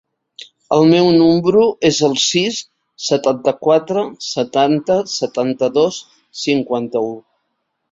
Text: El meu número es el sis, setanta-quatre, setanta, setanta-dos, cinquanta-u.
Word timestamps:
El 0.77 0.85
meu 0.91 1.09
número 1.17 1.61
es 1.89 1.99
el 2.07 2.15
sis, 2.23 2.57
setanta-quatre, 3.09 4.07
setanta, 4.31 4.99
setanta-dos, 5.19 6.03
cinquanta-u. 6.49 7.17